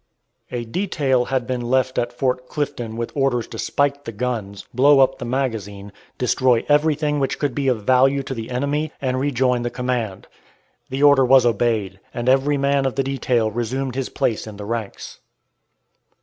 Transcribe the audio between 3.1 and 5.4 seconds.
orders to spike the guns, blow up the